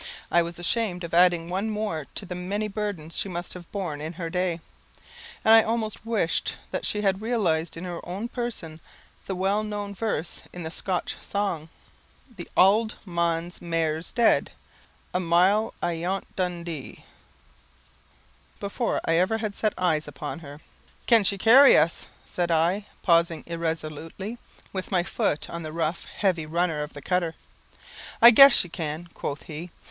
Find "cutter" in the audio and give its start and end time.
27.03-27.35